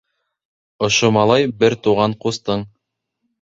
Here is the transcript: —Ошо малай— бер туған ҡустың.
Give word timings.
—Ошо 0.85 1.09
малай— 1.17 1.43
бер 1.65 1.77
туған 1.89 2.17
ҡустың. 2.25 2.65